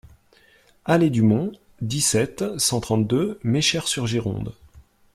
[0.83, 1.51] Allée du Mont,
[1.81, 4.55] dix-sept, cent trente-deux Meschers-sur-Gironde